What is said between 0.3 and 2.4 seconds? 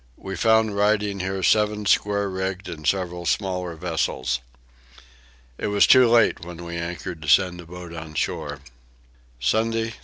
found riding here seven square